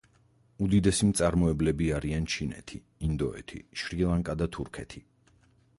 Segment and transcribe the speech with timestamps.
[0.67, 5.07] უდიდესი მწარმოებლები არიან ჩინეთი, ინდოეთი, შრი-ლანკა და თურქეთი.